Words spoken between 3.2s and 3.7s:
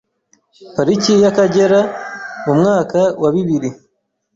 wa bibiri